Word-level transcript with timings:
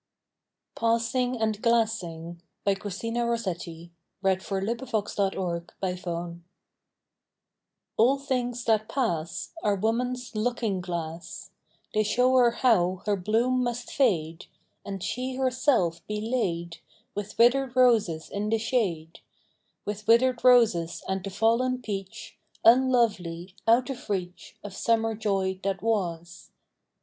PASSING 0.73 1.39
AND 1.39 1.61
GLASSING. 1.61 2.41
A 2.65 2.71
LL 2.71 2.89
things 8.19 8.63
that 8.73 8.85
pass 8.89 9.49
Are 9.61 9.75
woman's 9.75 10.35
looking 10.35 10.81
glass; 10.81 11.51
They 11.93 12.01
show 12.01 12.35
her 12.37 12.49
how 12.49 13.03
her 13.05 13.15
bloom 13.15 13.61
must 13.63 13.91
fade, 13.91 14.47
And 14.83 15.03
she 15.03 15.35
herself 15.35 16.07
be 16.07 16.19
laid 16.19 16.77
With 17.13 17.37
withered 17.37 17.75
roses 17.75 18.27
in 18.31 18.49
the 18.49 18.57
shade; 18.57 19.19
With 19.85 20.07
withered 20.07 20.43
roses 20.43 21.03
and 21.07 21.23
the 21.23 21.29
fallen 21.29 21.79
peach, 21.79 22.39
Unlovely, 22.65 23.53
out 23.67 23.91
of 23.91 24.09
reach 24.09 24.55
Of 24.63 24.73
summer 24.73 25.13
joy 25.13 25.59
that 25.61 25.83
was. 25.83 26.49